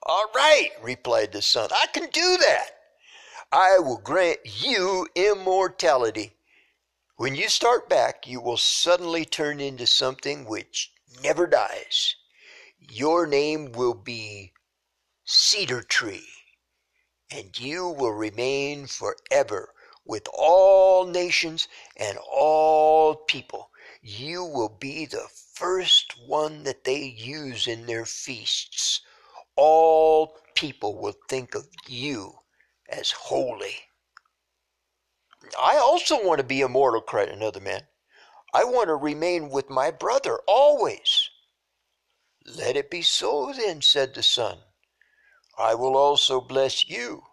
All 0.03 0.27
right, 0.35 0.69
replied 0.83 1.33
the 1.33 1.41
sun, 1.41 1.71
I 1.73 1.87
can 1.87 2.11
do 2.11 2.37
that. 2.37 2.67
I 3.51 3.79
will 3.79 3.97
grant 3.97 4.41
you 4.45 5.09
immortality. 5.15 6.37
When 7.17 7.35
you 7.35 7.49
start 7.49 7.89
back, 7.89 8.27
you 8.27 8.43
will 8.43 8.59
suddenly 8.59 9.25
turn 9.25 9.59
into 9.59 9.87
something 9.87 10.45
which 10.45 10.93
never 11.23 11.47
dies. 11.47 12.15
Your 12.79 13.27
name 13.27 13.73
will 13.73 13.95
be 13.95 14.53
Cedar 15.25 15.81
Tree, 15.81 16.29
and 17.31 17.59
you 17.59 17.89
will 17.89 18.13
remain 18.13 18.87
forever 18.87 19.73
with 20.09 20.27
all 20.33 21.07
nations 21.07 21.69
and 21.97 22.19
all 22.33 23.15
people. 23.15 23.71
You 24.03 24.43
will 24.43 24.75
be 24.81 25.07
the 25.07 25.29
first 25.55 26.15
one 26.27 26.65
that 26.65 26.85
they 26.85 27.05
use 27.05 27.69
in 27.69 27.87
their 27.87 28.07
feasts. 28.07 29.03
All 29.55 30.37
people 30.55 30.99
will 30.99 31.15
think 31.29 31.55
of 31.55 31.69
you 31.87 32.33
as 32.89 33.11
holy. 33.11 33.77
I 35.61 35.77
also 35.77 36.25
want 36.25 36.39
to 36.39 36.45
be 36.45 36.63
immortal, 36.63 37.01
cried 37.01 37.29
another 37.29 37.61
man. 37.61 37.83
I 38.55 38.65
want 38.65 38.89
to 38.89 38.97
remain 38.97 39.51
with 39.51 39.69
my 39.69 39.91
brother 39.91 40.41
always. 40.49 41.31
Let 42.47 42.77
it 42.77 42.91
be 42.91 43.03
so 43.03 43.53
then, 43.53 43.83
said 43.83 44.15
the 44.15 44.23
sun. 44.23 44.59
I 45.59 45.75
will 45.75 45.97
also 45.97 46.41
bless 46.41 46.89
you. 46.89 47.25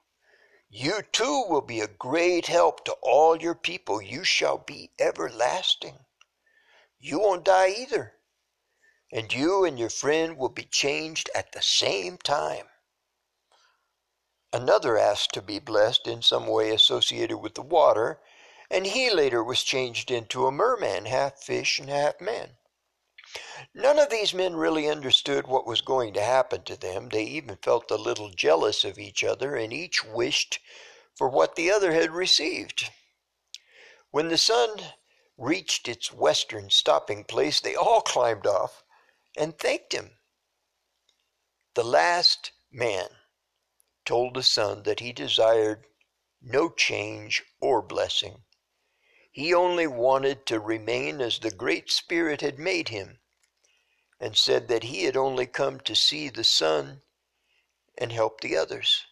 You 0.77 1.03
too 1.03 1.45
will 1.47 1.61
be 1.61 1.79
a 1.79 1.87
great 1.87 2.47
help 2.47 2.83
to 2.83 2.97
all 3.01 3.41
your 3.41 3.55
people. 3.55 4.01
You 4.01 4.25
shall 4.25 4.57
be 4.57 4.91
everlasting. 4.99 5.99
You 6.99 7.19
won't 7.19 7.45
die 7.45 7.69
either. 7.69 8.15
And 9.09 9.31
you 9.31 9.63
and 9.63 9.79
your 9.79 9.89
friend 9.89 10.35
will 10.35 10.49
be 10.49 10.65
changed 10.65 11.29
at 11.33 11.53
the 11.53 11.61
same 11.61 12.17
time. 12.17 12.67
Another 14.51 14.97
asked 14.97 15.31
to 15.35 15.41
be 15.41 15.59
blessed 15.59 16.07
in 16.07 16.21
some 16.21 16.45
way 16.45 16.71
associated 16.71 17.37
with 17.37 17.55
the 17.55 17.61
water, 17.61 18.19
and 18.69 18.85
he 18.85 19.09
later 19.09 19.41
was 19.41 19.63
changed 19.63 20.11
into 20.11 20.45
a 20.45 20.51
merman, 20.51 21.05
half 21.05 21.41
fish 21.41 21.79
and 21.79 21.89
half 21.89 22.19
man. 22.19 22.57
None 23.73 23.99
of 23.99 24.09
these 24.09 24.33
men 24.33 24.55
really 24.55 24.89
understood 24.89 25.47
what 25.47 25.65
was 25.65 25.79
going 25.79 26.13
to 26.15 26.21
happen 26.21 26.63
to 26.65 26.75
them. 26.75 27.07
They 27.07 27.23
even 27.23 27.55
felt 27.55 27.89
a 27.89 27.95
little 27.95 28.29
jealous 28.29 28.83
of 28.83 28.99
each 28.99 29.23
other, 29.23 29.55
and 29.55 29.71
each 29.71 30.03
wished 30.03 30.59
for 31.15 31.29
what 31.29 31.55
the 31.55 31.71
other 31.71 31.93
had 31.93 32.11
received. 32.11 32.91
When 34.11 34.27
the 34.27 34.37
sun 34.37 34.93
reached 35.37 35.87
its 35.87 36.11
western 36.11 36.69
stopping 36.69 37.23
place, 37.23 37.61
they 37.61 37.75
all 37.75 38.01
climbed 38.01 38.45
off 38.45 38.83
and 39.37 39.57
thanked 39.57 39.93
him. 39.93 40.17
The 41.75 41.83
last 41.85 42.51
man 42.71 43.07
told 44.03 44.33
the 44.33 44.43
sun 44.43 44.83
that 44.83 44.99
he 44.99 45.13
desired 45.13 45.85
no 46.41 46.69
change 46.69 47.43
or 47.61 47.81
blessing. 47.81 48.43
He 49.31 49.53
only 49.53 49.87
wanted 49.87 50.45
to 50.47 50.59
remain 50.59 51.21
as 51.21 51.39
the 51.39 51.51
Great 51.51 51.89
Spirit 51.89 52.41
had 52.41 52.59
made 52.59 52.89
him, 52.89 53.19
and 54.19 54.37
said 54.37 54.67
that 54.67 54.83
he 54.83 55.03
had 55.03 55.17
only 55.17 55.45
come 55.45 55.79
to 55.79 55.95
see 55.95 56.29
the 56.29 56.43
sun 56.43 57.01
and 57.97 58.11
help 58.11 58.41
the 58.41 58.55
others. 58.55 59.05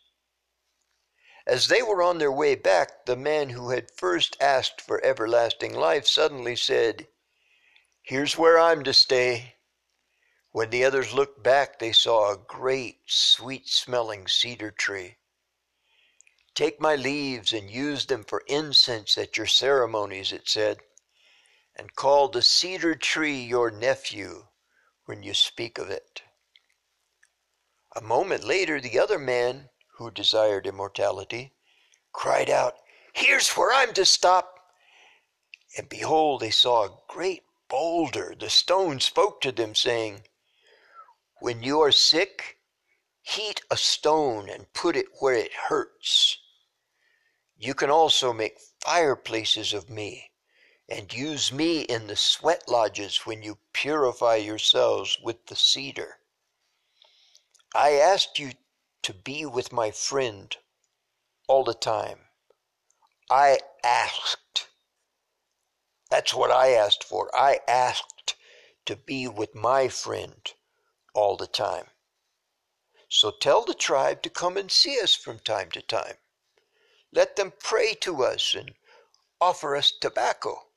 As 1.46 1.68
they 1.68 1.82
were 1.82 2.02
on 2.02 2.20
their 2.20 2.32
way 2.32 2.56
back, 2.56 3.06
the 3.06 3.18
man 3.18 3.50
who 3.50 3.72
had 3.72 3.92
first 3.92 4.38
asked 4.40 4.80
for 4.80 5.04
everlasting 5.04 5.74
life 5.74 6.08
suddenly 6.08 6.56
said, 6.56 7.08
Here's 8.02 8.38
where 8.38 8.58
I'm 8.58 8.84
to 8.86 8.94
stay. 8.94 9.56
When 10.52 10.70
the 10.70 10.86
others 10.86 11.14
looked 11.14 11.44
back, 11.44 11.80
they 11.80 11.92
saw 11.92 12.32
a 12.32 12.38
great, 12.38 13.02
sweet 13.08 13.68
smelling 13.68 14.28
cedar 14.28 14.72
tree. 14.72 15.18
Take 16.56 16.80
my 16.80 16.96
leaves 16.96 17.52
and 17.52 17.70
use 17.70 18.06
them 18.06 18.24
for 18.24 18.44
incense 18.48 19.18
at 19.18 19.36
your 19.36 19.48
ceremonies, 19.48 20.32
it 20.32 20.48
said, 20.48 20.80
and 21.76 21.96
call 21.96 22.30
the 22.30 22.42
cedar 22.42 22.96
tree 22.96 23.42
your 23.42 23.72
nephew 23.72 24.48
when 25.06 25.24
you 25.24 25.34
speak 25.34 25.78
of 25.78 25.90
it. 25.90 26.22
A 27.96 28.02
moment 28.02 28.44
later, 28.44 28.82
the 28.82 29.00
other 29.00 29.20
man, 29.20 29.70
who 29.98 30.10
desired 30.10 30.66
immortality, 30.66 31.54
cried 32.12 32.50
out, 32.50 32.76
Here's 33.14 33.52
where 33.52 33.72
I'm 33.72 33.94
to 33.94 34.06
stop. 34.06 34.60
And 35.78 35.88
behold, 35.88 36.42
they 36.42 36.52
saw 36.52 36.86
a 36.86 36.98
great 37.08 37.44
boulder. 37.70 38.34
The 38.40 38.50
stone 38.50 39.00
spoke 39.00 39.42
to 39.42 39.52
them, 39.52 39.76
saying, 39.76 40.24
when 41.44 41.62
you 41.62 41.82
are 41.82 41.92
sick, 41.92 42.60
heat 43.22 43.62
a 43.70 43.76
stone 43.76 44.48
and 44.48 44.72
put 44.72 44.96
it 44.96 45.08
where 45.20 45.36
it 45.36 45.52
hurts. 45.68 46.38
You 47.58 47.74
can 47.74 47.90
also 47.90 48.32
make 48.32 48.60
fireplaces 48.80 49.74
of 49.74 49.90
me 49.90 50.32
and 50.94 51.12
use 51.12 51.52
me 51.52 51.82
in 51.82 52.06
the 52.06 52.16
sweat 52.16 52.70
lodges 52.70 53.26
when 53.26 53.42
you 53.42 53.58
purify 53.74 54.36
yourselves 54.36 55.18
with 55.24 55.48
the 55.48 55.56
cedar. 55.56 56.20
I 57.74 57.94
asked 57.94 58.38
you 58.38 58.52
to 59.02 59.14
be 59.14 59.46
with 59.46 59.72
my 59.72 59.90
friend 59.90 60.56
all 61.48 61.64
the 61.64 61.74
time. 61.74 62.20
I 63.30 63.58
asked. 63.84 64.68
That's 66.12 66.34
what 66.34 66.52
I 66.52 66.70
asked 66.70 67.04
for. 67.04 67.30
I 67.36 67.60
asked 67.68 68.36
to 68.86 68.96
be 68.96 69.28
with 69.28 69.56
my 69.56 69.88
friend 69.88 70.54
all 71.16 71.36
the 71.38 71.48
time. 71.48 71.88
So 73.10 73.32
tell 73.32 73.66
the 73.66 73.74
tribe 73.74 74.22
to 74.24 74.30
come 74.30 74.58
and 74.58 74.72
see 74.72 75.00
us 75.02 75.16
from 75.16 75.40
time 75.40 75.72
to 75.72 75.82
time. 75.82 76.18
Let 77.12 77.36
them 77.36 77.54
pray 77.60 77.94
to 78.02 78.24
us 78.24 78.54
and 78.54 78.76
offer 79.42 79.76
us 79.76 79.92
tobacco. 79.92 80.68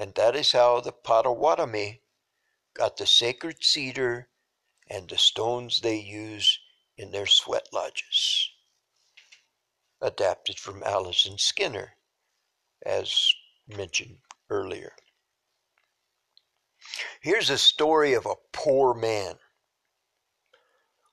And 0.00 0.14
that 0.14 0.36
is 0.36 0.52
how 0.52 0.78
the 0.78 0.92
Potawatomi 0.92 2.02
got 2.72 2.98
the 2.98 3.06
sacred 3.06 3.64
cedar 3.64 4.28
and 4.86 5.08
the 5.08 5.18
stones 5.18 5.80
they 5.80 5.96
use 5.96 6.60
in 6.96 7.10
their 7.10 7.26
sweat 7.26 7.66
lodges. 7.72 8.48
Adapted 10.00 10.60
from 10.60 10.84
Alison 10.84 11.36
Skinner, 11.36 11.96
as 12.86 13.34
mentioned 13.66 14.18
earlier. 14.48 14.92
Here's 17.20 17.50
a 17.50 17.58
story 17.58 18.14
of 18.14 18.24
a 18.24 18.36
poor 18.52 18.94
man. 18.94 19.40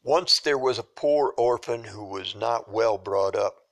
Once 0.04 0.40
there 0.40 0.60
was 0.60 0.78
a 0.78 0.84
poor 0.84 1.34
orphan 1.40 1.86
who 1.86 2.06
was 2.06 2.36
not 2.36 2.70
well 2.72 3.00
brought 3.00 3.36
up. 3.36 3.65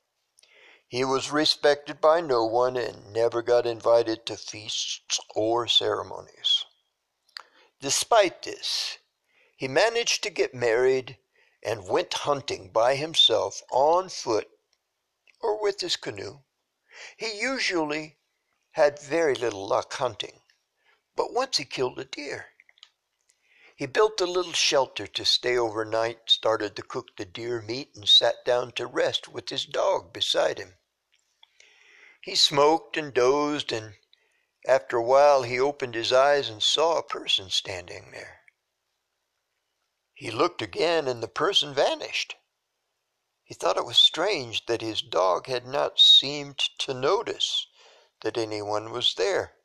He 0.94 1.04
was 1.04 1.32
respected 1.32 2.00
by 2.00 2.22
no 2.22 2.46
one 2.46 2.78
and 2.78 3.12
never 3.12 3.42
got 3.42 3.66
invited 3.66 4.28
to 4.28 4.38
feasts 4.38 5.20
or 5.34 5.68
ceremonies. 5.68 6.66
Despite 7.82 8.44
this, 8.44 9.00
he 9.58 9.68
managed 9.68 10.22
to 10.22 10.30
get 10.30 10.54
married 10.54 11.18
and 11.64 11.88
went 11.88 12.14
hunting 12.14 12.70
by 12.70 12.94
himself 12.94 13.64
on 13.72 14.10
foot 14.10 14.52
or 15.42 15.60
with 15.60 15.82
his 15.82 15.96
canoe. 15.96 16.44
He 17.18 17.42
usually 17.42 18.20
had 18.74 19.00
very 19.00 19.34
little 19.34 19.68
luck 19.68 19.94
hunting 19.94 20.44
but 21.16 21.34
once 21.34 21.58
he 21.58 21.66
killed 21.66 21.98
a 21.98 22.06
deer. 22.06 22.50
He 23.76 23.88
built 23.88 24.22
a 24.22 24.28
little 24.28 24.54
shelter 24.54 25.08
to 25.08 25.26
stay 25.26 25.58
overnight, 25.58 26.30
started 26.30 26.76
to 26.76 26.84
cook 26.84 27.18
the 27.18 27.26
deer 27.26 27.64
meat, 27.64 27.96
and 27.96 28.08
sat 28.08 28.46
down 28.46 28.74
to 28.74 28.86
rest 28.86 29.28
with 29.28 29.50
his 29.50 29.66
dog 29.66 30.14
beside 30.14 30.60
him. 30.60 30.78
He 32.24 32.36
smoked 32.36 32.96
and 32.96 33.14
dozed, 33.14 33.74
and 33.74 33.98
after 34.66 34.96
a 34.96 35.04
while 35.04 35.44
he 35.44 35.60
opened 35.60 35.94
his 35.94 36.14
eyes 36.14 36.48
and 36.48 36.64
saw 36.64 36.98
a 36.98 37.04
person 37.04 37.50
standing 37.50 38.12
there. 38.12 38.46
He 40.14 40.32
looked 40.32 40.62
again, 40.62 41.10
and 41.10 41.22
the 41.22 41.28
person 41.28 41.74
vanished. 41.74 42.38
He 43.44 43.54
thought 43.54 43.76
it 43.76 43.84
was 43.84 43.98
strange 43.98 44.68
that 44.68 44.80
his 44.80 45.02
dog 45.02 45.48
had 45.48 45.66
not 45.66 46.00
seemed 46.00 46.60
to 46.80 46.94
notice 46.94 47.68
that 48.22 48.38
anyone 48.38 48.94
was 48.94 49.16
there. 49.16 49.58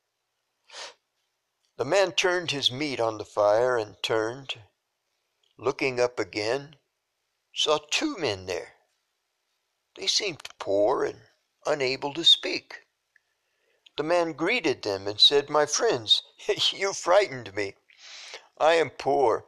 The 1.76 1.84
man 1.84 2.10
turned 2.10 2.50
his 2.50 2.72
meat 2.72 2.98
on 2.98 3.18
the 3.18 3.24
fire 3.24 3.78
and 3.78 4.02
turned, 4.02 4.64
looking 5.56 6.00
up 6.00 6.18
again, 6.18 6.80
saw 7.54 7.78
two 7.78 8.16
men 8.16 8.46
there. 8.46 8.74
They 9.94 10.08
seemed 10.08 10.42
poor 10.58 11.04
and 11.04 11.27
unable 11.68 12.14
to 12.14 12.24
speak. 12.24 12.86
The 13.98 14.02
man 14.02 14.32
greeted 14.32 14.82
them 14.82 15.06
and 15.06 15.20
said, 15.20 15.50
My 15.50 15.66
friends, 15.66 16.22
you 16.72 16.92
frightened 16.92 17.54
me. 17.54 17.74
I 18.56 18.74
am 18.74 18.90
poor. 18.90 19.44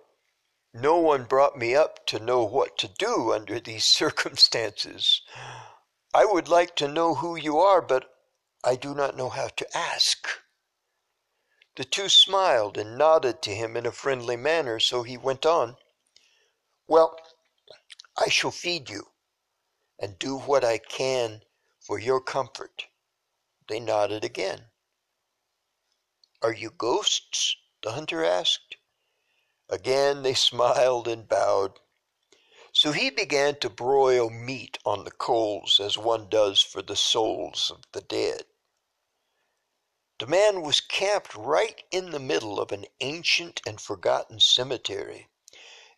No 0.75 0.99
one 0.99 1.25
brought 1.25 1.57
me 1.57 1.75
up 1.75 2.05
to 2.07 2.19
know 2.19 2.45
what 2.45 2.77
to 2.79 2.89
do 2.89 3.33
under 3.33 3.59
these 3.59 3.85
circumstances. 4.01 5.23
I 6.13 6.25
would 6.25 6.49
like 6.49 6.77
to 6.77 6.89
know 6.89 7.15
who 7.15 7.37
you 7.37 7.59
are, 7.59 7.81
but 7.81 8.13
I 8.63 8.77
do 8.77 8.95
not 8.95 9.17
know 9.17 9.31
how 9.31 9.49
to 9.49 9.77
ask. 9.77 10.29
The 11.77 11.85
two 11.85 12.09
smiled 12.09 12.77
and 12.77 12.99
nodded 12.99 13.41
to 13.43 13.55
him 13.55 13.77
in 13.77 13.87
a 13.87 13.93
friendly 13.93 14.37
manner, 14.37 14.79
so 14.79 15.03
he 15.03 15.17
went 15.17 15.47
on. 15.47 15.77
Well, 16.87 17.19
I 18.19 18.29
shall 18.29 18.51
feed 18.51 18.91
you 18.91 19.13
and 19.99 20.19
do 20.19 20.37
what 20.37 20.65
I 20.65 20.79
can 20.79 21.43
for 21.91 21.99
your 21.99 22.21
comfort. 22.21 22.87
They 23.69 23.81
nodded 23.81 24.23
again. 24.23 24.67
Are 26.41 26.53
you 26.53 26.71
ghosts? 26.71 27.57
the 27.83 27.91
hunter 27.91 28.25
asked. 28.25 28.77
Again 29.69 30.23
they 30.23 30.35
smiled 30.35 31.09
and 31.09 31.29
bowed. 31.29 31.81
So 32.71 32.93
he 32.93 33.11
began 33.11 33.59
to 33.59 33.69
broil 33.69 34.31
meat 34.31 34.79
on 34.85 35.03
the 35.03 35.11
coals 35.11 35.81
as 35.81 35.99
one 35.99 36.29
does 36.29 36.63
for 36.63 36.81
the 36.81 36.95
souls 36.95 37.73
of 37.75 37.83
the 37.91 38.03
dead. 38.03 38.45
The 40.21 40.29
man 40.29 40.63
was 40.63 40.81
camped 40.81 41.35
right 41.35 41.83
in 41.91 42.13
the 42.13 42.21
middle 42.21 42.61
of 42.61 42.71
an 42.71 42.85
ancient 43.01 43.63
and 43.67 43.81
forgotten 43.81 44.39
cemetery, 44.39 45.27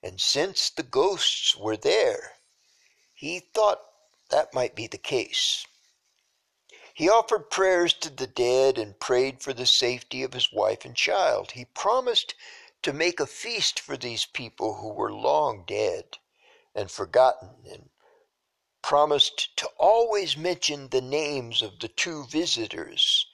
and 0.03 0.19
since 0.19 0.71
the 0.71 0.85
ghosts 0.85 1.55
were 1.55 1.77
there, 1.77 2.37
he 3.13 3.41
thought 3.41 3.83
that 4.31 4.55
might 4.55 4.75
be 4.75 4.87
the 4.87 4.97
case. 4.97 5.67
He 6.95 7.09
offered 7.09 7.51
prayers 7.51 7.95
to 7.95 8.11
the 8.11 8.27
dead 8.27 8.77
and 8.77 9.01
prayed 9.01 9.43
for 9.43 9.53
the 9.53 9.67
safety 9.67 10.23
of 10.23 10.35
his 10.35 10.53
wife 10.53 10.85
and 10.85 10.95
child. 10.95 11.53
He 11.53 11.65
promised 11.65 12.35
to 12.83 12.93
make 12.93 13.21
a 13.21 13.27
feast 13.27 13.81
for 13.81 13.97
these 13.97 14.27
people 14.27 14.75
who 14.75 14.93
were 14.93 15.13
long 15.13 15.65
dead 15.67 16.19
and 16.75 16.91
forgotten 16.91 17.51
and 17.71 17.89
promised 18.83 19.57
to 19.57 19.69
always 19.79 20.37
mention 20.37 20.89
the 20.89 21.01
names 21.01 21.63
of 21.63 21.79
the 21.79 21.89
two 21.89 22.27
visitors, 22.27 23.27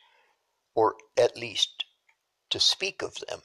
or 0.75 0.97
at 1.17 1.37
least 1.37 1.85
to 2.51 2.61
speak 2.61 3.03
of 3.03 3.17
them. 3.17 3.43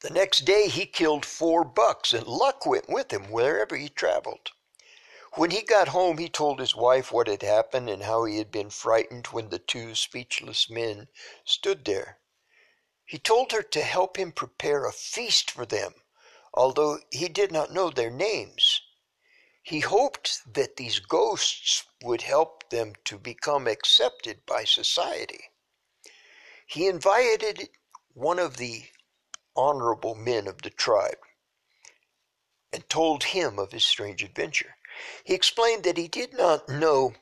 The 0.00 0.10
next 0.10 0.40
day 0.40 0.68
he 0.68 0.84
killed 0.84 1.24
four 1.24 1.64
bucks, 1.64 2.12
and 2.12 2.26
luck 2.26 2.66
went 2.66 2.88
with 2.90 3.10
him 3.10 3.30
wherever 3.30 3.76
he 3.76 3.88
traveled. 3.88 4.50
When 5.36 5.50
he 5.50 5.62
got 5.62 5.88
home, 5.88 6.18
he 6.18 6.28
told 6.28 6.60
his 6.60 6.76
wife 6.76 7.10
what 7.10 7.26
had 7.26 7.42
happened 7.42 7.90
and 7.90 8.04
how 8.04 8.24
he 8.24 8.38
had 8.38 8.50
been 8.50 8.70
frightened 8.70 9.28
when 9.28 9.48
the 9.48 9.58
two 9.58 9.94
speechless 9.94 10.70
men 10.70 11.08
stood 11.44 11.84
there. 11.84 12.20
He 13.04 13.18
told 13.18 13.52
her 13.52 13.62
to 13.62 13.82
help 13.82 14.16
him 14.16 14.32
prepare 14.32 14.86
a 14.86 14.92
feast 14.92 15.50
for 15.50 15.66
them 15.66 15.94
although 16.56 17.00
he 17.10 17.28
did 17.28 17.50
not 17.50 17.72
know 17.72 17.90
their 17.90 18.10
names. 18.10 18.80
He 19.62 19.80
hoped 19.80 20.54
that 20.54 20.76
these 20.76 21.00
ghosts 21.00 21.84
would 22.02 22.22
help 22.22 22.70
them 22.70 22.92
to 23.04 23.18
become 23.18 23.66
accepted 23.66 24.46
by 24.46 24.64
society. 24.64 25.50
He 26.66 26.86
invited 26.86 27.70
one 28.12 28.38
of 28.38 28.56
the 28.56 28.84
honorable 29.56 30.14
men 30.14 30.46
of 30.46 30.62
the 30.62 30.70
tribe 30.70 31.18
and 32.72 32.88
told 32.88 33.24
him 33.24 33.58
of 33.58 33.72
his 33.72 33.84
strange 33.84 34.22
adventure. 34.22 34.76
He 35.24 35.34
explained 35.34 35.84
that 35.84 35.98
he 35.98 36.08
did 36.08 36.32
not 36.32 36.68
know 36.68 37.14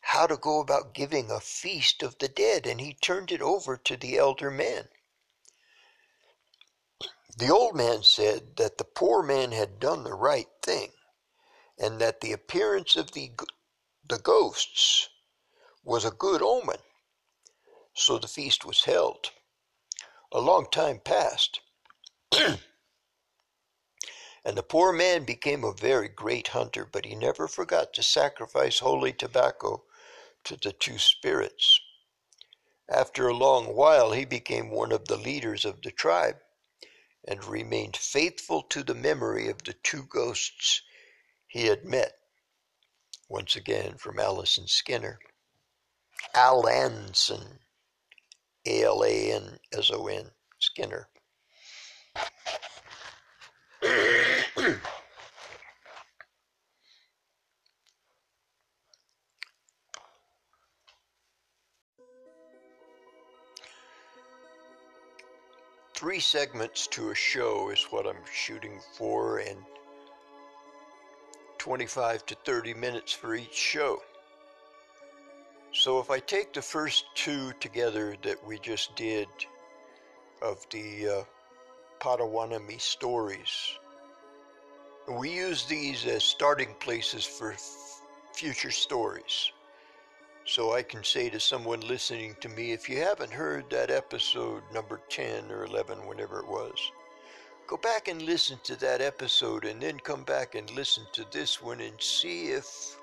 how 0.00 0.26
to 0.26 0.36
go 0.36 0.60
about 0.60 0.94
giving 0.94 1.30
a 1.30 1.40
feast 1.40 2.02
of 2.02 2.18
the 2.18 2.28
dead, 2.28 2.66
and 2.66 2.80
he 2.80 2.94
turned 2.94 3.30
it 3.30 3.42
over 3.42 3.76
to 3.76 3.96
the 3.96 4.16
elder 4.16 4.50
man. 4.50 4.88
The 7.36 7.50
old 7.50 7.76
man 7.76 8.02
said 8.02 8.56
that 8.56 8.78
the 8.78 8.84
poor 8.84 9.22
man 9.22 9.52
had 9.52 9.78
done 9.78 10.04
the 10.04 10.14
right 10.14 10.48
thing, 10.62 10.92
and 11.78 12.00
that 12.00 12.20
the 12.20 12.32
appearance 12.32 12.96
of 12.96 13.12
the, 13.12 13.32
the 14.02 14.18
ghosts 14.18 15.08
was 15.84 16.04
a 16.04 16.10
good 16.10 16.42
omen. 16.42 16.82
So 17.94 18.18
the 18.18 18.28
feast 18.28 18.64
was 18.64 18.84
held. 18.84 19.32
A 20.32 20.40
long 20.40 20.70
time 20.70 21.00
passed, 21.00 21.60
and 24.48 24.56
the 24.56 24.62
poor 24.62 24.94
man 24.94 25.24
became 25.24 25.62
a 25.62 25.74
very 25.74 26.08
great 26.08 26.48
hunter, 26.48 26.88
but 26.90 27.04
he 27.04 27.14
never 27.14 27.46
forgot 27.46 27.92
to 27.92 28.02
sacrifice 28.02 28.78
holy 28.78 29.12
tobacco 29.12 29.84
to 30.42 30.56
the 30.56 30.72
two 30.72 30.96
spirits. 30.96 31.78
After 32.88 33.28
a 33.28 33.34
long 33.34 33.76
while, 33.76 34.12
he 34.12 34.24
became 34.24 34.70
one 34.70 34.90
of 34.90 35.06
the 35.06 35.18
leaders 35.18 35.66
of 35.66 35.82
the 35.82 35.90
tribe 35.90 36.36
and 37.26 37.44
remained 37.44 37.98
faithful 37.98 38.62
to 38.70 38.82
the 38.82 38.94
memory 38.94 39.50
of 39.50 39.64
the 39.64 39.74
two 39.82 40.04
ghosts 40.04 40.80
he 41.46 41.66
had 41.66 41.84
met. 41.84 42.14
Once 43.28 43.54
again 43.54 43.98
from 43.98 44.18
Alison 44.18 44.66
Skinner. 44.66 45.18
Alanson, 46.34 47.58
A 48.64 48.82
L 48.82 49.04
A 49.04 49.30
N 49.30 49.58
S 49.74 49.90
O 49.90 50.06
N, 50.06 50.30
Skinner. 50.58 51.10
three 65.94 66.18
segments 66.18 66.86
to 66.88 67.10
a 67.10 67.14
show 67.14 67.70
is 67.70 67.84
what 67.90 68.06
I'm 68.06 68.16
shooting 68.32 68.80
for, 68.96 69.38
and 69.38 69.58
25 71.58 72.26
to 72.26 72.34
30 72.44 72.74
minutes 72.74 73.12
for 73.12 73.34
each 73.34 73.54
show. 73.54 74.02
So 75.72 76.00
if 76.00 76.10
I 76.10 76.18
take 76.18 76.52
the 76.52 76.62
first 76.62 77.04
two 77.14 77.52
together 77.60 78.16
that 78.22 78.44
we 78.44 78.58
just 78.58 78.96
did 78.96 79.28
of 80.42 80.66
the 80.70 81.08
uh, 81.08 81.22
Potawatomi 82.00 82.78
stories, 82.78 83.78
we 85.10 85.30
use 85.30 85.64
these 85.64 86.04
as 86.04 86.22
starting 86.22 86.74
places 86.80 87.24
for 87.24 87.52
f- 87.52 88.02
future 88.34 88.70
stories. 88.70 89.52
So 90.44 90.74
I 90.74 90.82
can 90.82 91.02
say 91.02 91.30
to 91.30 91.40
someone 91.40 91.80
listening 91.80 92.36
to 92.40 92.48
me, 92.48 92.72
if 92.72 92.88
you 92.88 92.98
haven't 92.98 93.32
heard 93.32 93.70
that 93.70 93.90
episode 93.90 94.62
number 94.72 95.00
10 95.08 95.50
or 95.50 95.64
11, 95.64 96.06
whenever 96.06 96.40
it 96.40 96.46
was, 96.46 96.92
go 97.66 97.76
back 97.78 98.08
and 98.08 98.22
listen 98.22 98.58
to 98.64 98.76
that 98.80 99.00
episode 99.00 99.64
and 99.64 99.80
then 99.80 99.98
come 100.00 100.24
back 100.24 100.54
and 100.54 100.70
listen 100.72 101.04
to 101.12 101.24
this 101.30 101.62
one 101.62 101.80
and 101.80 102.00
see 102.00 102.48
if 102.48 102.98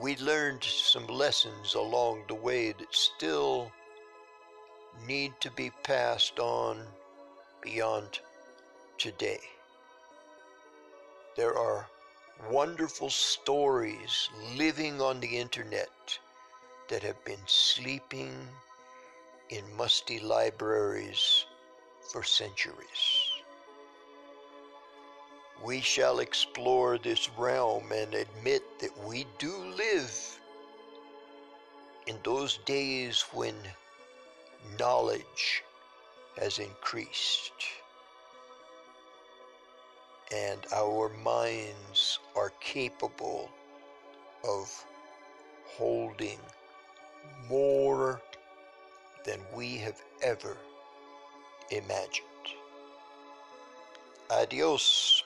we 0.00 0.16
learned 0.16 0.64
some 0.64 1.06
lessons 1.06 1.74
along 1.74 2.24
the 2.28 2.34
way 2.34 2.72
that 2.72 2.94
still 2.94 3.70
need 5.06 5.32
to 5.40 5.50
be 5.50 5.70
passed 5.82 6.38
on 6.38 6.86
beyond 7.62 8.20
today. 8.96 9.40
There 11.34 11.56
are 11.56 11.88
wonderful 12.50 13.08
stories 13.08 14.28
living 14.54 15.00
on 15.00 15.20
the 15.20 15.38
internet 15.38 16.18
that 16.88 17.02
have 17.02 17.24
been 17.24 17.40
sleeping 17.46 18.48
in 19.48 19.74
musty 19.74 20.20
libraries 20.20 21.46
for 22.10 22.22
centuries. 22.22 23.30
We 25.64 25.80
shall 25.80 26.18
explore 26.18 26.98
this 26.98 27.30
realm 27.38 27.92
and 27.92 28.12
admit 28.12 28.62
that 28.80 28.96
we 28.98 29.26
do 29.38 29.56
live 29.56 30.38
in 32.06 32.18
those 32.24 32.58
days 32.66 33.22
when 33.32 33.56
knowledge 34.78 35.64
has 36.36 36.58
increased 36.58 37.52
and 40.34 40.60
our 40.74 41.10
minds 41.22 42.18
are 42.36 42.52
capable 42.60 43.50
of 44.44 44.84
holding 45.66 46.38
more 47.48 48.20
than 49.24 49.38
we 49.54 49.76
have 49.76 50.00
ever 50.22 50.56
imagined. 51.70 52.26
Adios. 54.30 55.21